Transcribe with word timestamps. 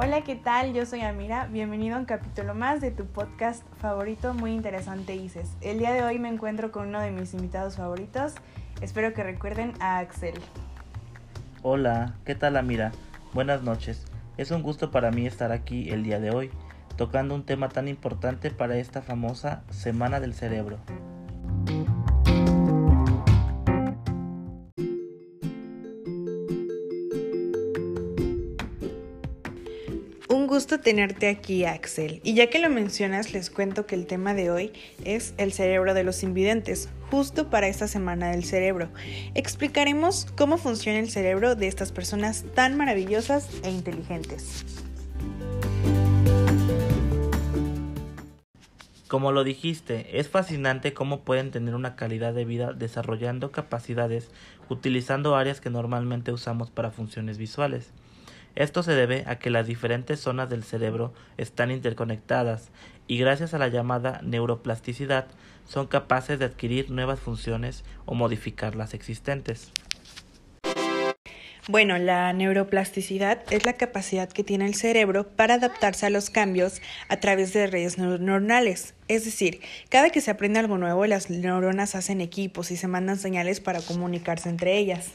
Hola, 0.00 0.20
¿qué 0.20 0.36
tal? 0.36 0.74
Yo 0.74 0.86
soy 0.86 1.00
Amira. 1.00 1.48
Bienvenido 1.48 1.96
a 1.96 1.98
un 1.98 2.04
capítulo 2.04 2.54
más 2.54 2.80
de 2.80 2.92
tu 2.92 3.06
podcast 3.06 3.64
favorito, 3.80 4.32
muy 4.32 4.52
interesante, 4.52 5.16
ICES. 5.16 5.56
El 5.60 5.80
día 5.80 5.92
de 5.92 6.04
hoy 6.04 6.20
me 6.20 6.28
encuentro 6.28 6.70
con 6.70 6.86
uno 6.86 7.00
de 7.00 7.10
mis 7.10 7.34
invitados 7.34 7.78
favoritos. 7.78 8.34
Espero 8.80 9.12
que 9.12 9.24
recuerden 9.24 9.72
a 9.80 9.98
Axel. 9.98 10.34
Hola, 11.62 12.14
¿qué 12.24 12.36
tal 12.36 12.56
Amira? 12.56 12.92
Buenas 13.34 13.64
noches. 13.64 14.06
Es 14.36 14.52
un 14.52 14.62
gusto 14.62 14.92
para 14.92 15.10
mí 15.10 15.26
estar 15.26 15.50
aquí 15.50 15.90
el 15.90 16.04
día 16.04 16.20
de 16.20 16.30
hoy, 16.30 16.52
tocando 16.94 17.34
un 17.34 17.44
tema 17.44 17.68
tan 17.68 17.88
importante 17.88 18.52
para 18.52 18.76
esta 18.76 19.02
famosa 19.02 19.64
Semana 19.68 20.20
del 20.20 20.32
Cerebro. 20.32 20.78
Gusto 30.48 30.80
tenerte 30.80 31.28
aquí, 31.28 31.64
Axel. 31.66 32.20
Y 32.24 32.34
ya 32.34 32.48
que 32.48 32.58
lo 32.58 32.70
mencionas, 32.70 33.32
les 33.32 33.50
cuento 33.50 33.86
que 33.86 33.94
el 33.94 34.06
tema 34.06 34.34
de 34.34 34.50
hoy 34.50 34.72
es 35.04 35.34
el 35.36 35.52
cerebro 35.52 35.94
de 35.94 36.02
los 36.02 36.22
invidentes, 36.22 36.88
justo 37.10 37.48
para 37.48 37.68
esta 37.68 37.86
semana 37.86 38.30
del 38.30 38.44
cerebro. 38.44 38.88
Explicaremos 39.34 40.26
cómo 40.36 40.58
funciona 40.58 40.98
el 40.98 41.10
cerebro 41.10 41.54
de 41.54 41.68
estas 41.68 41.92
personas 41.92 42.44
tan 42.54 42.76
maravillosas 42.76 43.48
e 43.62 43.70
inteligentes. 43.70 44.64
Como 49.06 49.32
lo 49.32 49.44
dijiste, 49.44 50.18
es 50.18 50.28
fascinante 50.28 50.92
cómo 50.92 51.20
pueden 51.20 51.50
tener 51.50 51.74
una 51.74 51.94
calidad 51.94 52.34
de 52.34 52.44
vida 52.44 52.72
desarrollando 52.72 53.52
capacidades 53.52 54.30
utilizando 54.68 55.36
áreas 55.36 55.60
que 55.60 55.70
normalmente 55.70 56.32
usamos 56.32 56.70
para 56.70 56.90
funciones 56.90 57.38
visuales. 57.38 57.92
Esto 58.58 58.82
se 58.82 58.90
debe 58.90 59.22
a 59.28 59.38
que 59.38 59.50
las 59.50 59.68
diferentes 59.68 60.18
zonas 60.18 60.50
del 60.50 60.64
cerebro 60.64 61.14
están 61.36 61.70
interconectadas 61.70 62.72
y 63.06 63.16
gracias 63.16 63.54
a 63.54 63.58
la 63.58 63.68
llamada 63.68 64.20
neuroplasticidad 64.24 65.28
son 65.64 65.86
capaces 65.86 66.40
de 66.40 66.46
adquirir 66.46 66.90
nuevas 66.90 67.20
funciones 67.20 67.84
o 68.04 68.14
modificar 68.14 68.74
las 68.74 68.94
existentes. 68.94 69.70
Bueno, 71.68 71.98
la 71.98 72.32
neuroplasticidad 72.32 73.44
es 73.52 73.64
la 73.64 73.74
capacidad 73.74 74.28
que 74.28 74.42
tiene 74.42 74.66
el 74.66 74.74
cerebro 74.74 75.28
para 75.28 75.54
adaptarse 75.54 76.06
a 76.06 76.10
los 76.10 76.28
cambios 76.28 76.82
a 77.08 77.18
través 77.18 77.52
de 77.52 77.68
redes 77.68 77.96
neuronales. 77.96 78.94
Es 79.06 79.24
decir, 79.24 79.60
cada 79.88 80.10
que 80.10 80.20
se 80.20 80.32
aprende 80.32 80.58
algo 80.58 80.78
nuevo, 80.78 81.06
las 81.06 81.30
neuronas 81.30 81.94
hacen 81.94 82.20
equipos 82.20 82.72
y 82.72 82.76
se 82.76 82.88
mandan 82.88 83.18
señales 83.18 83.60
para 83.60 83.80
comunicarse 83.82 84.48
entre 84.48 84.78
ellas. 84.78 85.12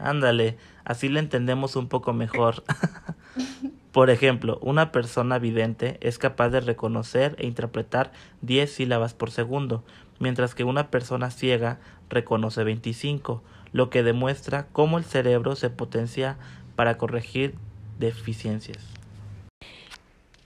Ándale, 0.00 0.56
así 0.84 1.08
le 1.08 1.20
entendemos 1.20 1.76
un 1.76 1.88
poco 1.88 2.12
mejor. 2.12 2.64
Por 3.92 4.08
ejemplo, 4.08 4.58
una 4.62 4.92
persona 4.92 5.38
vidente 5.38 5.98
es 6.00 6.18
capaz 6.18 6.48
de 6.48 6.60
reconocer 6.60 7.34
e 7.38 7.46
interpretar 7.46 8.12
10 8.40 8.72
sílabas 8.72 9.14
por 9.14 9.32
segundo, 9.32 9.84
mientras 10.20 10.54
que 10.54 10.62
una 10.62 10.90
persona 10.90 11.30
ciega 11.32 11.80
reconoce 12.08 12.62
25, 12.62 13.42
lo 13.72 13.90
que 13.90 14.04
demuestra 14.04 14.68
cómo 14.72 14.96
el 14.96 15.04
cerebro 15.04 15.56
se 15.56 15.70
potencia 15.70 16.38
para 16.76 16.98
corregir 16.98 17.56
deficiencias. 17.98 18.78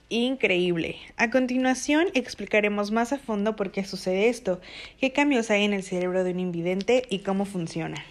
Increíble. 0.09 0.97
A 1.17 1.29
continuación 1.29 2.07
explicaremos 2.15 2.91
más 2.91 3.13
a 3.13 3.19
fondo 3.19 3.55
por 3.55 3.71
qué 3.71 3.85
sucede 3.85 4.29
esto, 4.29 4.59
qué 4.99 5.11
cambios 5.11 5.51
hay 5.51 5.63
en 5.63 5.73
el 5.73 5.83
cerebro 5.83 6.23
de 6.23 6.31
un 6.31 6.39
invidente 6.39 7.03
y 7.09 7.19
cómo 7.19 7.45
funciona. 7.45 8.03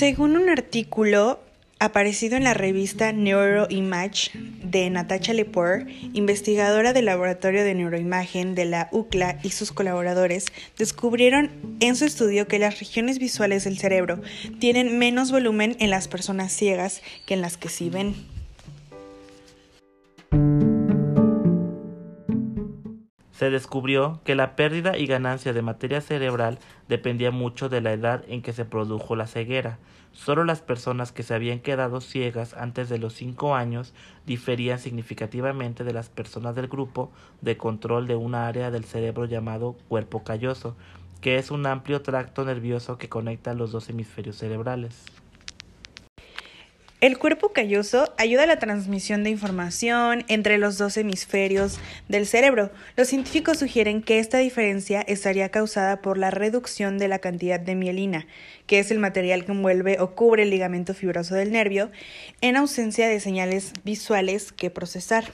Según 0.00 0.38
un 0.38 0.48
artículo 0.48 1.40
aparecido 1.78 2.38
en 2.38 2.44
la 2.44 2.54
revista 2.54 3.12
Neuroimage 3.12 4.30
de 4.64 4.88
Natasha 4.88 5.34
Lepore, 5.34 5.84
investigadora 6.14 6.94
del 6.94 7.04
Laboratorio 7.04 7.64
de 7.64 7.74
Neuroimagen 7.74 8.54
de 8.54 8.64
la 8.64 8.88
UCLA 8.92 9.38
y 9.42 9.50
sus 9.50 9.72
colaboradores, 9.72 10.46
descubrieron 10.78 11.50
en 11.80 11.96
su 11.96 12.06
estudio 12.06 12.48
que 12.48 12.58
las 12.58 12.80
regiones 12.80 13.18
visuales 13.18 13.64
del 13.64 13.76
cerebro 13.76 14.22
tienen 14.58 14.98
menos 14.98 15.30
volumen 15.30 15.76
en 15.80 15.90
las 15.90 16.08
personas 16.08 16.50
ciegas 16.50 17.02
que 17.26 17.34
en 17.34 17.42
las 17.42 17.58
que 17.58 17.68
sí 17.68 17.90
ven. 17.90 18.14
Se 23.40 23.48
descubrió 23.48 24.20
que 24.22 24.34
la 24.34 24.54
pérdida 24.54 24.98
y 24.98 25.06
ganancia 25.06 25.54
de 25.54 25.62
materia 25.62 26.02
cerebral 26.02 26.58
dependía 26.90 27.30
mucho 27.30 27.70
de 27.70 27.80
la 27.80 27.94
edad 27.94 28.22
en 28.28 28.42
que 28.42 28.52
se 28.52 28.66
produjo 28.66 29.16
la 29.16 29.26
ceguera. 29.26 29.78
Solo 30.12 30.44
las 30.44 30.60
personas 30.60 31.10
que 31.10 31.22
se 31.22 31.32
habían 31.32 31.60
quedado 31.60 32.02
ciegas 32.02 32.52
antes 32.52 32.90
de 32.90 32.98
los 32.98 33.14
cinco 33.14 33.54
años 33.54 33.94
diferían 34.26 34.78
significativamente 34.78 35.84
de 35.84 35.94
las 35.94 36.10
personas 36.10 36.54
del 36.54 36.68
grupo 36.68 37.10
de 37.40 37.56
control 37.56 38.06
de 38.06 38.16
una 38.16 38.46
área 38.46 38.70
del 38.70 38.84
cerebro 38.84 39.24
llamado 39.24 39.74
cuerpo 39.88 40.22
calloso, 40.22 40.76
que 41.22 41.38
es 41.38 41.50
un 41.50 41.64
amplio 41.64 42.02
tracto 42.02 42.44
nervioso 42.44 42.98
que 42.98 43.08
conecta 43.08 43.54
los 43.54 43.72
dos 43.72 43.88
hemisferios 43.88 44.36
cerebrales. 44.36 45.06
El 47.00 47.16
cuerpo 47.16 47.54
calloso 47.54 48.12
ayuda 48.18 48.42
a 48.42 48.46
la 48.46 48.58
transmisión 48.58 49.24
de 49.24 49.30
información 49.30 50.22
entre 50.28 50.58
los 50.58 50.76
dos 50.76 50.98
hemisferios 50.98 51.80
del 52.08 52.26
cerebro. 52.26 52.70
Los 52.94 53.08
científicos 53.08 53.58
sugieren 53.58 54.02
que 54.02 54.18
esta 54.18 54.36
diferencia 54.36 55.00
estaría 55.00 55.48
causada 55.48 56.02
por 56.02 56.18
la 56.18 56.30
reducción 56.30 56.98
de 56.98 57.08
la 57.08 57.18
cantidad 57.18 57.58
de 57.58 57.74
mielina, 57.74 58.26
que 58.66 58.80
es 58.80 58.90
el 58.90 58.98
material 58.98 59.46
que 59.46 59.52
envuelve 59.52 59.98
o 59.98 60.14
cubre 60.14 60.42
el 60.42 60.50
ligamento 60.50 60.92
fibroso 60.92 61.34
del 61.34 61.52
nervio, 61.52 61.90
en 62.42 62.56
ausencia 62.56 63.08
de 63.08 63.18
señales 63.18 63.72
visuales 63.82 64.52
que 64.52 64.68
procesar. 64.68 65.32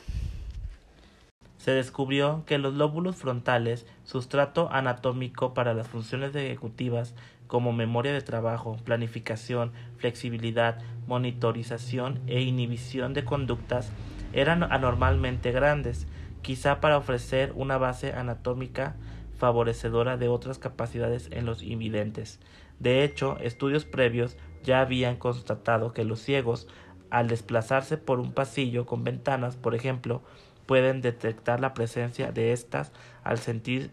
Se 1.58 1.72
descubrió 1.72 2.44
que 2.46 2.58
los 2.58 2.74
lóbulos 2.74 3.16
frontales, 3.16 3.86
sustrato 4.04 4.68
anatómico 4.70 5.52
para 5.52 5.74
las 5.74 5.88
funciones 5.88 6.32
ejecutivas, 6.36 7.12
como 7.46 7.72
memoria 7.72 8.12
de 8.12 8.22
trabajo, 8.22 8.76
planificación, 8.84 9.72
flexibilidad, 9.96 10.78
monitorización 11.06 12.20
e 12.26 12.40
inhibición 12.40 13.14
de 13.14 13.24
conductas 13.24 13.90
eran 14.32 14.62
anormalmente 14.62 15.52
grandes, 15.52 16.06
quizá 16.42 16.80
para 16.80 16.98
ofrecer 16.98 17.52
una 17.54 17.78
base 17.78 18.12
anatómica 18.12 18.96
favorecedora 19.36 20.16
de 20.16 20.28
otras 20.28 20.58
capacidades 20.58 21.28
en 21.32 21.46
los 21.46 21.62
invidentes. 21.62 22.40
De 22.78 23.04
hecho, 23.04 23.38
estudios 23.38 23.84
previos 23.84 24.36
ya 24.62 24.80
habían 24.80 25.16
constatado 25.16 25.92
que 25.92 26.04
los 26.04 26.20
ciegos, 26.20 26.68
al 27.10 27.28
desplazarse 27.28 27.96
por 27.96 28.20
un 28.20 28.32
pasillo 28.32 28.86
con 28.86 29.04
ventanas, 29.04 29.56
por 29.56 29.74
ejemplo, 29.74 30.22
pueden 30.66 31.00
detectar 31.00 31.60
la 31.60 31.74
presencia 31.74 32.32
de 32.32 32.52
estas 32.52 32.92
al 33.22 33.38
sentir 33.38 33.92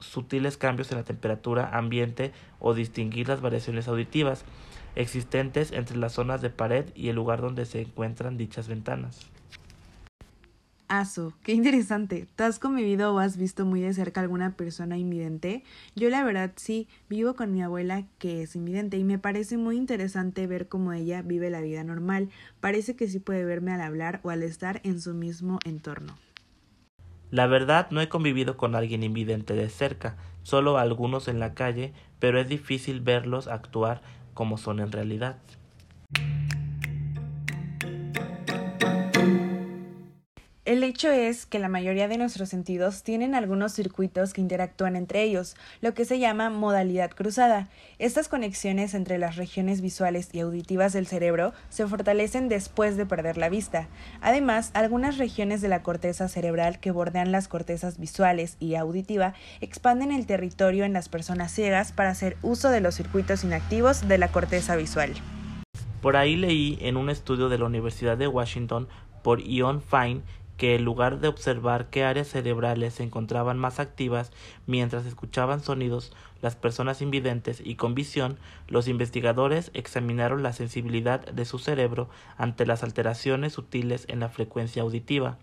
sutiles 0.00 0.56
cambios 0.56 0.90
en 0.90 0.98
la 0.98 1.04
temperatura 1.04 1.76
ambiente 1.76 2.32
o 2.58 2.74
distinguir 2.74 3.28
las 3.28 3.40
variaciones 3.40 3.88
auditivas 3.88 4.44
existentes 4.96 5.72
entre 5.72 5.96
las 5.96 6.12
zonas 6.12 6.42
de 6.42 6.50
pared 6.50 6.86
y 6.94 7.08
el 7.08 7.16
lugar 7.16 7.40
donde 7.40 7.66
se 7.66 7.82
encuentran 7.82 8.36
dichas 8.36 8.68
ventanas. 8.68 9.30
Aso, 10.90 11.34
qué 11.44 11.52
interesante. 11.52 12.26
¿Te 12.34 12.42
has 12.42 12.58
convivido 12.58 13.14
o 13.14 13.20
has 13.20 13.36
visto 13.36 13.64
muy 13.64 13.80
de 13.80 13.94
cerca 13.94 14.20
alguna 14.20 14.56
persona 14.56 14.98
invidente? 14.98 15.62
Yo 15.94 16.10
la 16.10 16.24
verdad 16.24 16.50
sí, 16.56 16.88
vivo 17.08 17.36
con 17.36 17.52
mi 17.52 17.62
abuela 17.62 18.08
que 18.18 18.42
es 18.42 18.56
invidente 18.56 18.96
y 18.98 19.04
me 19.04 19.16
parece 19.16 19.56
muy 19.56 19.76
interesante 19.76 20.48
ver 20.48 20.66
cómo 20.66 20.92
ella 20.92 21.22
vive 21.22 21.48
la 21.48 21.60
vida 21.60 21.84
normal. 21.84 22.28
Parece 22.58 22.96
que 22.96 23.06
sí 23.06 23.20
puede 23.20 23.44
verme 23.44 23.70
al 23.72 23.82
hablar 23.82 24.18
o 24.24 24.30
al 24.30 24.42
estar 24.42 24.80
en 24.82 25.00
su 25.00 25.14
mismo 25.14 25.60
entorno. 25.64 26.16
La 27.30 27.46
verdad 27.46 27.88
no 27.90 28.00
he 28.00 28.08
convivido 28.08 28.56
con 28.56 28.74
alguien 28.74 29.04
invidente 29.04 29.54
de 29.54 29.68
cerca, 29.68 30.16
solo 30.42 30.78
algunos 30.78 31.28
en 31.28 31.38
la 31.38 31.54
calle, 31.54 31.92
pero 32.18 32.40
es 32.40 32.48
difícil 32.48 33.00
verlos 33.00 33.46
actuar 33.46 34.02
como 34.34 34.58
son 34.58 34.80
en 34.80 34.90
realidad. 34.90 35.36
El 40.70 40.84
hecho 40.84 41.10
es 41.10 41.46
que 41.46 41.58
la 41.58 41.68
mayoría 41.68 42.06
de 42.06 42.16
nuestros 42.16 42.48
sentidos 42.48 43.02
tienen 43.02 43.34
algunos 43.34 43.72
circuitos 43.72 44.32
que 44.32 44.40
interactúan 44.40 44.94
entre 44.94 45.24
ellos, 45.24 45.56
lo 45.80 45.94
que 45.94 46.04
se 46.04 46.20
llama 46.20 46.48
modalidad 46.48 47.10
cruzada. 47.10 47.68
Estas 47.98 48.28
conexiones 48.28 48.94
entre 48.94 49.18
las 49.18 49.34
regiones 49.34 49.80
visuales 49.80 50.28
y 50.32 50.38
auditivas 50.38 50.92
del 50.92 51.08
cerebro 51.08 51.54
se 51.70 51.88
fortalecen 51.88 52.48
después 52.48 52.96
de 52.96 53.04
perder 53.04 53.36
la 53.36 53.48
vista. 53.48 53.88
Además, 54.20 54.70
algunas 54.74 55.18
regiones 55.18 55.60
de 55.60 55.66
la 55.66 55.82
corteza 55.82 56.28
cerebral 56.28 56.78
que 56.78 56.92
bordean 56.92 57.32
las 57.32 57.48
cortezas 57.48 57.98
visuales 57.98 58.56
y 58.60 58.76
auditiva 58.76 59.34
expanden 59.60 60.12
el 60.12 60.24
territorio 60.24 60.84
en 60.84 60.92
las 60.92 61.08
personas 61.08 61.50
ciegas 61.50 61.90
para 61.90 62.10
hacer 62.10 62.36
uso 62.42 62.70
de 62.70 62.80
los 62.80 62.94
circuitos 62.94 63.42
inactivos 63.42 64.06
de 64.06 64.18
la 64.18 64.30
corteza 64.30 64.76
visual. 64.76 65.14
Por 66.00 66.16
ahí 66.16 66.36
leí 66.36 66.78
en 66.80 66.96
un 66.96 67.10
estudio 67.10 67.48
de 67.48 67.58
la 67.58 67.64
Universidad 67.64 68.16
de 68.16 68.28
Washington 68.28 68.86
por 69.22 69.40
Ion 69.40 69.82
Fine 69.82 70.22
que 70.60 70.74
en 70.74 70.84
lugar 70.84 71.20
de 71.20 71.28
observar 71.28 71.88
qué 71.88 72.04
áreas 72.04 72.28
cerebrales 72.28 72.92
se 72.92 73.02
encontraban 73.02 73.58
más 73.58 73.80
activas 73.80 74.30
mientras 74.66 75.06
escuchaban 75.06 75.62
sonidos 75.62 76.12
las 76.42 76.54
personas 76.54 77.00
invidentes 77.00 77.62
y 77.64 77.76
con 77.76 77.94
visión, 77.94 78.38
los 78.68 78.86
investigadores 78.86 79.70
examinaron 79.72 80.42
la 80.42 80.52
sensibilidad 80.52 81.24
de 81.24 81.46
su 81.46 81.58
cerebro 81.58 82.10
ante 82.36 82.66
las 82.66 82.82
alteraciones 82.82 83.54
sutiles 83.54 84.04
en 84.08 84.20
la 84.20 84.28
frecuencia 84.28 84.82
auditiva. 84.82 85.38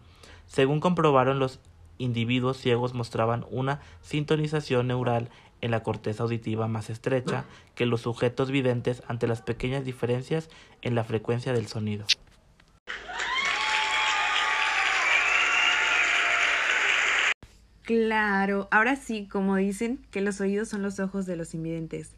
Según 0.46 0.82
comprobaron 0.82 1.40
los 1.40 1.62
individuos 1.98 2.58
ciegos 2.58 2.94
mostraban 2.94 3.44
una 3.50 3.82
sintonización 4.02 4.86
neural 4.86 5.32
en 5.62 5.72
la 5.72 5.82
corteza 5.82 6.22
auditiva 6.22 6.68
más 6.68 6.92
estrecha 6.92 7.46
que 7.74 7.88
los 7.88 8.02
sujetos 8.02 8.52
videntes 8.52 9.02
ante 9.08 9.26
las 9.26 9.42
pequeñas 9.42 9.84
diferencias 9.84 10.48
en 10.84 10.94
la 10.94 11.04
frecuencia 11.04 11.54
del 11.54 11.66
sonido. 11.66 12.06
Claro, 17.88 18.68
ahora 18.70 18.98
sí, 18.98 19.30
como 19.32 19.56
dicen, 19.56 20.02
que 20.12 20.20
los 20.20 20.42
oídos 20.42 20.68
son 20.68 20.82
los 20.82 21.00
ojos 21.00 21.26
de 21.26 21.38
los 21.38 21.54
invidentes. 21.54 22.12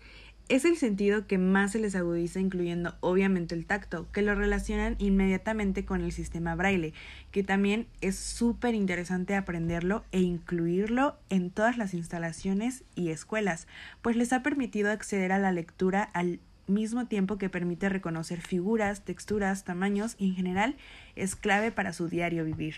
Es 0.47 0.65
el 0.65 0.77
sentido 0.77 1.27
que 1.27 1.37
más 1.37 1.73
se 1.73 1.79
les 1.79 1.93
agudiza, 1.93 2.39
incluyendo 2.39 2.95
obviamente 3.01 3.53
el 3.53 3.67
tacto, 3.67 4.11
que 4.11 4.23
lo 4.23 4.33
relacionan 4.33 4.95
inmediatamente 4.97 5.85
con 5.85 6.01
el 6.01 6.11
sistema 6.11 6.55
braille, 6.55 6.95
que 7.29 7.43
también 7.43 7.85
es 8.01 8.17
súper 8.17 8.73
interesante 8.73 9.35
aprenderlo 9.35 10.03
e 10.11 10.21
incluirlo 10.21 11.19
en 11.29 11.51
todas 11.51 11.77
las 11.77 11.93
instalaciones 11.93 12.83
y 12.95 13.09
escuelas, 13.09 13.67
pues 14.01 14.15
les 14.15 14.33
ha 14.33 14.41
permitido 14.41 14.89
acceder 14.89 15.31
a 15.31 15.37
la 15.37 15.51
lectura 15.51 16.01
al 16.01 16.39
mismo 16.65 17.05
tiempo 17.05 17.37
que 17.37 17.51
permite 17.51 17.89
reconocer 17.89 18.41
figuras, 18.41 19.05
texturas, 19.05 19.65
tamaños 19.65 20.15
y 20.17 20.29
en 20.29 20.35
general 20.35 20.77
es 21.15 21.35
clave 21.35 21.71
para 21.71 21.93
su 21.93 22.09
diario 22.09 22.43
vivir. 22.43 22.77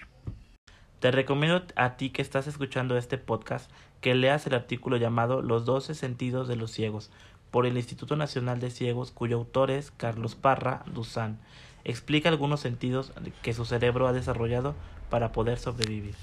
Te 1.02 1.10
recomiendo 1.10 1.64
a 1.76 1.98
ti 1.98 2.12
que 2.12 2.22
estás 2.22 2.46
escuchando 2.46 2.96
este 2.96 3.18
podcast 3.18 3.72
que 4.02 4.14
leas 4.14 4.46
el 4.46 4.54
artículo 4.54 4.98
llamado 4.98 5.42
Los 5.42 5.66
doce 5.66 5.96
sentidos 5.96 6.48
de 6.48 6.56
los 6.56 6.70
ciegos 6.70 7.10
por 7.50 7.66
el 7.66 7.76
Instituto 7.76 8.16
Nacional 8.16 8.60
de 8.60 8.70
Ciegos 8.70 9.10
cuyo 9.10 9.38
autor 9.38 9.72
es 9.72 9.90
Carlos 9.90 10.36
Parra 10.36 10.84
Duzán. 10.86 11.40
Explica 11.86 12.30
algunos 12.30 12.60
sentidos 12.60 13.14
que 13.42 13.56
su 13.56 13.66
cerebro 13.66 14.08
ha 14.08 14.14
desarrollado 14.14 14.76
para 15.10 15.32
poder 15.32 15.58
sobrevivir. 15.58 16.14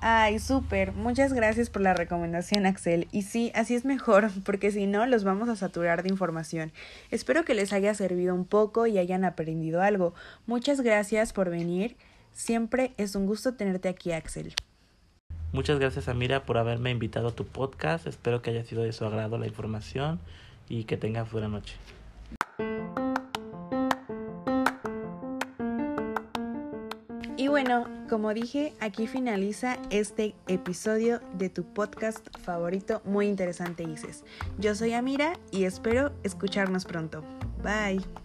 Ay, 0.00 0.38
súper. 0.38 0.92
Muchas 0.92 1.32
gracias 1.32 1.70
por 1.70 1.82
la 1.82 1.92
recomendación, 1.92 2.66
Axel. 2.66 3.08
Y 3.10 3.22
sí, 3.22 3.50
así 3.56 3.74
es 3.74 3.84
mejor, 3.84 4.30
porque 4.44 4.70
si 4.70 4.86
no, 4.86 5.06
los 5.06 5.24
vamos 5.24 5.48
a 5.48 5.56
saturar 5.56 6.04
de 6.04 6.10
información. 6.10 6.70
Espero 7.10 7.44
que 7.44 7.54
les 7.54 7.72
haya 7.72 7.94
servido 7.94 8.32
un 8.32 8.44
poco 8.44 8.86
y 8.86 8.98
hayan 8.98 9.24
aprendido 9.24 9.82
algo. 9.82 10.14
Muchas 10.46 10.82
gracias 10.82 11.32
por 11.32 11.50
venir. 11.50 11.96
Siempre 12.34 12.92
es 12.98 13.14
un 13.14 13.26
gusto 13.26 13.54
tenerte 13.54 13.88
aquí, 13.88 14.12
Axel. 14.12 14.54
Muchas 15.52 15.78
gracias, 15.78 16.08
Amira, 16.08 16.44
por 16.44 16.58
haberme 16.58 16.90
invitado 16.90 17.28
a 17.28 17.32
tu 17.32 17.46
podcast. 17.46 18.08
Espero 18.08 18.42
que 18.42 18.50
haya 18.50 18.64
sido 18.64 18.82
de 18.82 18.92
su 18.92 19.04
agrado 19.04 19.38
la 19.38 19.46
información 19.46 20.18
y 20.68 20.84
que 20.84 20.96
tengas 20.96 21.30
buena 21.30 21.48
noche. 21.48 21.76
Y 27.36 27.48
bueno, 27.48 27.86
como 28.08 28.34
dije, 28.34 28.72
aquí 28.80 29.06
finaliza 29.06 29.78
este 29.90 30.34
episodio 30.48 31.20
de 31.34 31.50
tu 31.50 31.62
podcast 31.62 32.26
favorito, 32.38 33.00
muy 33.04 33.26
interesante, 33.26 33.84
Ices. 33.84 34.24
Yo 34.58 34.74
soy 34.74 34.92
Amira 34.92 35.34
y 35.52 35.64
espero 35.64 36.12
escucharnos 36.24 36.84
pronto. 36.84 37.22
Bye. 37.62 38.23